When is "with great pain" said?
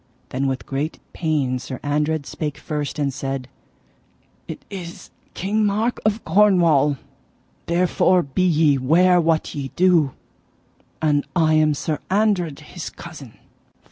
0.47-1.59